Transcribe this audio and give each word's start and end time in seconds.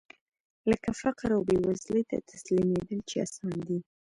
لکه 0.69 0.89
فقر 1.01 1.29
او 1.35 1.41
بېوزلۍ 1.47 2.03
ته 2.09 2.17
تسليمېدل 2.31 2.99
چې 3.09 3.15
اسانه 3.25 3.59
دي. 3.67 3.79